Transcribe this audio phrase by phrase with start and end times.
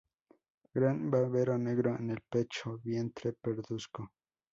[0.75, 4.09] Gran babero negro en el pecho, vientre parduzco.